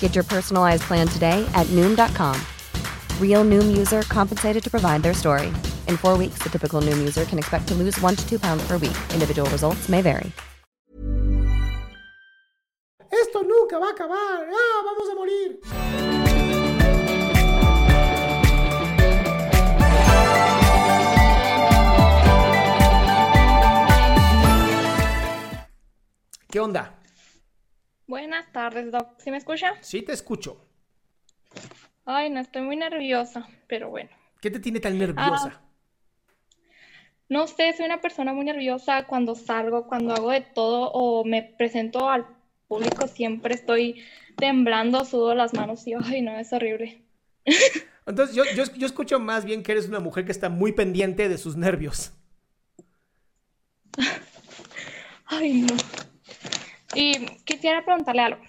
[0.00, 2.40] Get your personalized plan today at Noom.com.
[3.20, 5.48] Real Noom user compensated to provide their story.
[5.86, 8.66] In four weeks, the typical Noom user can expect to lose one to two pounds
[8.66, 8.96] per week.
[9.12, 10.32] Individual results may vary.
[13.12, 14.46] Esto nunca va a acabar.
[14.50, 15.60] ¡Ah, vamos a morir!
[26.50, 26.95] ¿Qué onda?
[28.06, 29.18] Buenas tardes, Doc.
[29.18, 29.74] ¿Sí me escucha?
[29.80, 30.64] Sí, te escucho.
[32.04, 34.10] Ay, no, estoy muy nerviosa, pero bueno.
[34.40, 35.60] ¿Qué te tiene tan nerviosa?
[37.28, 41.42] No sé, soy una persona muy nerviosa cuando salgo, cuando hago de todo o me
[41.42, 42.26] presento al
[42.68, 44.04] público, siempre estoy
[44.36, 47.02] temblando, sudo las manos y, ay, no, es horrible.
[48.06, 51.28] Entonces, yo, yo, yo escucho más bien que eres una mujer que está muy pendiente
[51.28, 52.12] de sus nervios.
[55.26, 55.74] Ay, no.
[56.96, 58.40] Y quisiera preguntarle algo.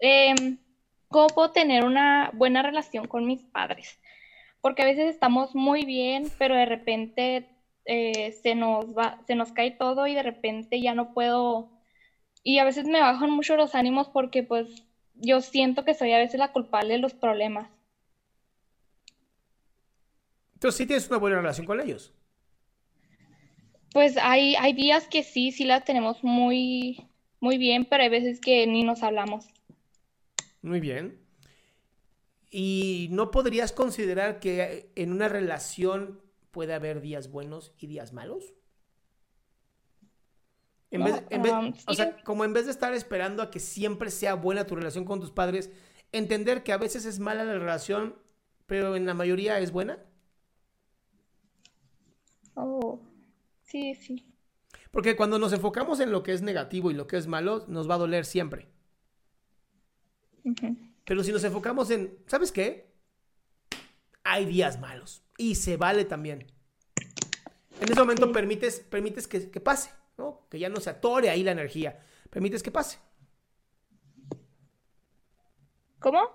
[0.00, 0.58] Em,
[1.06, 4.00] ¿cómo puedo tener una buena relación con mis padres?
[4.60, 7.48] Porque a veces estamos muy bien, pero de repente
[7.84, 11.70] eh, se nos va, se nos cae todo y de repente ya no puedo.
[12.42, 14.82] Y a veces me bajan mucho los ánimos porque pues
[15.14, 17.70] yo siento que soy a veces la culpable de los problemas.
[20.54, 22.12] Entonces, ¿sí tienes una buena relación con ellos?
[23.92, 27.08] Pues hay, hay días que sí, sí la tenemos muy,
[27.40, 29.46] muy bien, pero hay veces que ni nos hablamos.
[30.62, 31.18] Muy bien.
[32.50, 38.54] ¿Y no podrías considerar que en una relación puede haber días buenos y días malos?
[40.90, 41.96] En vez, en vez- Um, o sí.
[41.96, 45.20] sea, como en vez de estar esperando a que siempre sea buena tu relación con
[45.20, 45.70] tus padres,
[46.12, 48.16] entender que a veces es mala la relación,
[48.66, 49.98] pero en la mayoría es buena.
[52.54, 53.00] Oh,
[53.62, 54.24] sí, sí.
[54.98, 57.88] Porque cuando nos enfocamos en lo que es negativo y lo que es malo, nos
[57.88, 58.66] va a doler siempre.
[61.04, 62.92] Pero si nos enfocamos en, ¿sabes qué?
[64.24, 66.50] Hay días malos y se vale también.
[67.80, 70.48] En ese momento permites, permites que, que pase, ¿no?
[70.50, 72.04] Que ya no se atore ahí la energía.
[72.28, 72.98] Permites que pase.
[76.00, 76.28] ¿Cómo?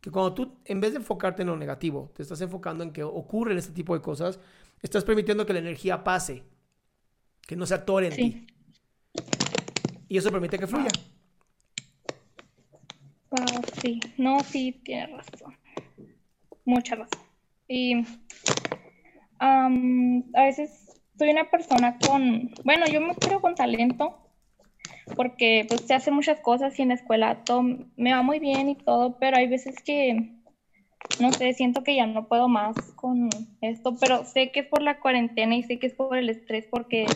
[0.00, 3.04] Que cuando tú, en vez de enfocarte en lo negativo, te estás enfocando en que
[3.04, 4.40] ocurren este tipo de cosas,
[4.80, 6.42] estás permitiendo que la energía pase,
[7.52, 8.30] que no se atore en Sí.
[8.30, 8.46] ti.
[10.08, 10.90] Y eso permite que fluya.
[13.30, 15.54] Ah, sí, no, sí, tienes razón.
[16.64, 17.20] Mucha razón.
[17.68, 18.04] Y
[19.38, 24.18] am, a veces soy una persona con, bueno, yo me creo con talento,
[25.14, 27.62] porque pues se hacen muchas cosas y en la escuela todo
[27.96, 30.36] me va muy bien y todo, pero hay veces que,
[31.20, 33.28] no sé, siento que ya no puedo más con
[33.60, 36.66] esto, pero sé que es por la cuarentena y sé que es por el estrés,
[36.70, 37.06] porque,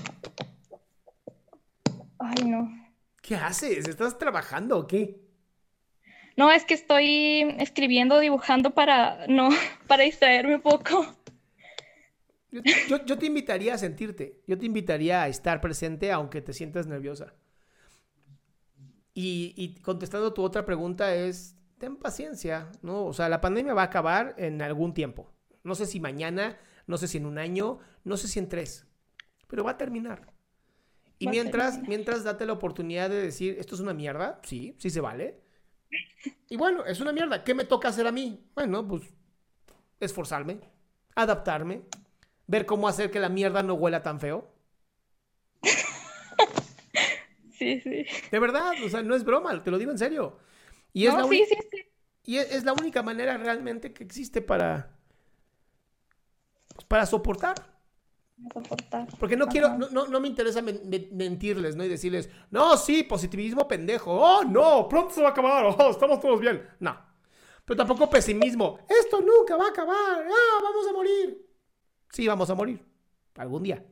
[2.19, 2.69] ay, no.
[3.23, 3.87] ¿Qué haces?
[3.89, 5.21] ¿Estás trabajando o qué?
[6.37, 9.49] No, es que estoy escribiendo, dibujando para no,
[9.89, 11.05] para distraerme un poco.
[12.51, 16.53] Yo, yo- yo te invitaría a sentirte, yo te invitaría a estar presente aunque te
[16.53, 17.35] sientas nerviosa.
[19.15, 23.05] Y, y contestando tu otra pregunta es, ten paciencia, ¿no?
[23.07, 25.33] O sea, la pandemia va a acabar en algún tiempo.
[25.63, 28.87] No sé si mañana, no sé si en un año, no sé si en tres,
[29.47, 30.33] pero va a terminar.
[31.19, 31.89] Y Va mientras, terminar.
[31.89, 35.41] mientras date la oportunidad de decir, esto es una mierda, sí, sí se vale.
[36.49, 37.45] Y bueno, es una mierda.
[37.45, 38.51] ¿Qué me toca hacer a mí?
[38.55, 39.03] Bueno, pues
[40.01, 40.61] esforzarme,
[41.15, 41.83] adaptarme,
[42.47, 44.53] ver cómo hacer que la mierda no huela tan feo.
[47.59, 48.05] Sí, sí.
[48.31, 50.39] De verdad, o sea, no es broma, te lo digo en serio.
[50.97, 51.79] Y es, No, la, sí, uni- sí, sí.
[52.25, 54.97] y es, es la única manera realmente que existe para,
[56.75, 57.55] pues, para soportar.
[59.19, 61.85] Porque no quiero, no, no, no me interesa men- men- mentirles, ¿no?
[61.85, 64.11] Y decirles, no, sí, positivismo pendejo.
[64.13, 65.67] Oh, no, pronto se va a acabar.
[65.79, 66.67] Oh, estamos todos bien.
[66.81, 66.97] No.
[67.67, 68.79] Pero tampoco pesimismo.
[68.89, 70.27] Esto nunca va a acabar.
[70.27, 71.47] Ah, vamos a morir.
[72.11, 72.83] Sí, vamos a morir.
[73.37, 73.85] Algún día.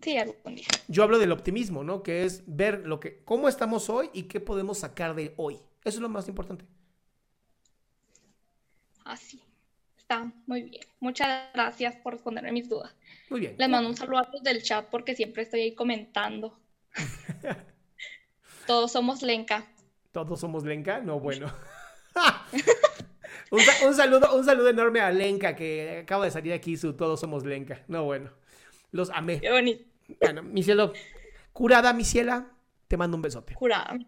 [0.00, 0.66] Ah, sí, algún día.
[0.88, 2.02] Yo hablo del optimismo, ¿no?
[2.02, 5.56] Que es ver lo que, cómo estamos hoy y qué podemos sacar de hoy.
[5.84, 6.64] Eso es lo más importante.
[9.04, 9.42] Así.
[9.98, 10.82] Está muy bien.
[10.98, 12.94] Muchas gracias por responderme mis dudas.
[13.28, 13.54] Muy bien.
[13.58, 16.58] Les mando un saludo a los del chat porque siempre estoy ahí comentando.
[18.66, 19.66] Todos somos Lenca.
[20.12, 21.00] Todos somos Lenka.
[21.00, 21.52] No, bueno.
[23.50, 26.94] un, sa- un saludo, un saludo enorme a Lenka, que acaba de salir aquí su
[26.94, 27.84] Todos somos Lenka.
[27.86, 28.30] No, bueno.
[28.90, 29.40] Los amé.
[29.40, 29.84] Qué bonito.
[30.20, 30.92] Bueno, mi cielo,
[31.52, 32.50] curada, mi ciela,
[32.88, 33.54] te mando un besote.
[33.54, 33.98] Jurada.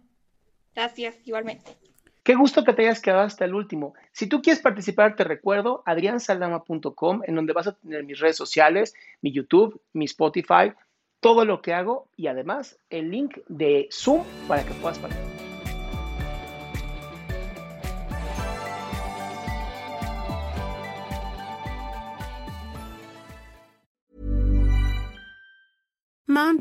[0.75, 1.77] Gracias, igualmente.
[2.23, 3.95] Qué gusto que te hayas quedado hasta el último.
[4.13, 8.95] Si tú quieres participar, te recuerdo adriansaldama.com, en donde vas a tener mis redes sociales,
[9.23, 10.73] mi YouTube, mi Spotify,
[11.19, 15.42] todo lo que hago y además el link de Zoom para que puedas participar.